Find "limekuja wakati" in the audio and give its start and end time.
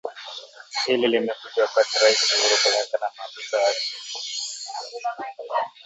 1.07-1.99